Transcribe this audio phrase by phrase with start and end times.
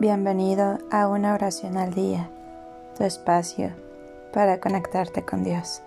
[0.00, 2.30] Bienvenido a una oración al día,
[2.96, 3.70] tu espacio
[4.32, 5.82] para conectarte con Dios.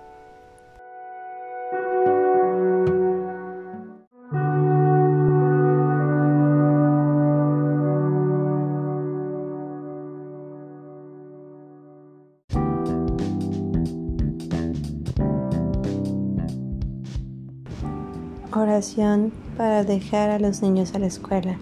[18.52, 21.58] Oración para dejar a los niños a la escuela.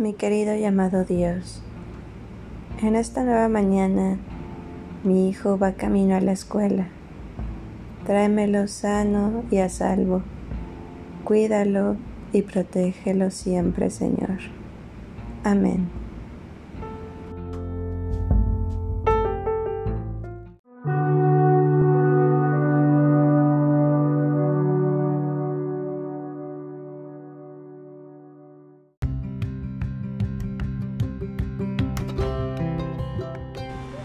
[0.00, 1.60] Mi querido y amado Dios,
[2.80, 4.16] en esta nueva mañana
[5.04, 6.88] mi hijo va camino a la escuela.
[8.06, 10.22] Tráemelo sano y a salvo.
[11.24, 11.96] Cuídalo
[12.32, 14.38] y protégelo siempre, Señor.
[15.44, 15.99] Amén.